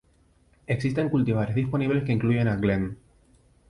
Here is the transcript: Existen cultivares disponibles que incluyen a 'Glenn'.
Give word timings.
Existen 0.65 1.09
cultivares 1.09 1.53
disponibles 1.53 2.03
que 2.03 2.11
incluyen 2.11 2.47
a 2.47 2.55
'Glenn'. 2.55 2.97